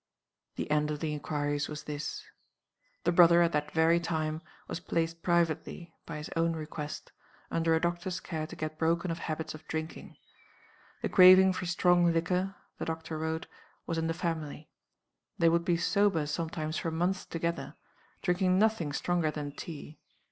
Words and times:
"The 0.55 0.71
end 0.71 0.89
of 0.89 0.99
the 0.99 1.13
inquiries 1.13 1.67
was 1.67 1.83
this. 1.83 2.23
The 3.03 3.11
brother, 3.11 3.43
at 3.43 3.51
that 3.51 3.69
very 3.71 3.99
time, 3.99 4.41
was 4.67 4.79
placed 4.79 5.21
privately 5.21 5.93
(by 6.07 6.17
his 6.17 6.31
own 6.35 6.53
request) 6.53 7.11
under 7.51 7.75
a 7.75 7.79
doctor's 7.79 8.19
care 8.19 8.47
to 8.47 8.55
get 8.55 8.79
broken 8.79 9.11
of 9.11 9.19
habits 9.19 9.53
of 9.53 9.67
drinking. 9.67 10.17
The 11.03 11.09
craving 11.09 11.53
for 11.53 11.67
strong 11.67 12.11
liquor 12.11 12.55
(the 12.79 12.85
doctor 12.85 13.19
wrote) 13.19 13.45
was 13.85 13.99
in 13.99 14.07
the 14.07 14.15
family. 14.15 14.71
They 15.37 15.49
would 15.49 15.63
be 15.65 15.77
sober 15.77 16.25
sometimes 16.25 16.77
for 16.79 16.89
months 16.89 17.23
together, 17.23 17.75
drinking 18.23 18.57
nothing 18.57 18.93
stronger 18.93 19.29
than 19.29 19.51
tea. 19.51 19.99